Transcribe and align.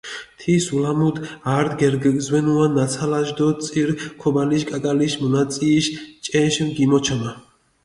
თის 0.43 0.67
ულამუდჷ 0.77 1.21
ართ 1.57 1.69
გერზვენუა 1.83 2.65
ნაცალაშ 2.77 3.29
დო 3.37 3.47
წირ 3.65 3.89
ქობალიშ 4.21 4.63
კაკალიშ 4.71 5.13
მუნაწიიშე 5.23 5.91
ჭეშ 6.25 6.55
გიმოჩამა. 6.77 7.31